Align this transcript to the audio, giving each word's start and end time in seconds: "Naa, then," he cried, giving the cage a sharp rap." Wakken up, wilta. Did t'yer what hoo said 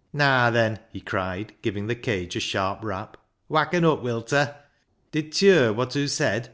"Naa, 0.12 0.50
then," 0.50 0.80
he 0.90 1.00
cried, 1.00 1.52
giving 1.62 1.86
the 1.86 1.94
cage 1.94 2.34
a 2.34 2.40
sharp 2.40 2.82
rap." 2.82 3.16
Wakken 3.48 3.84
up, 3.84 4.02
wilta. 4.02 4.56
Did 5.12 5.30
t'yer 5.30 5.72
what 5.72 5.92
hoo 5.94 6.08
said 6.08 6.52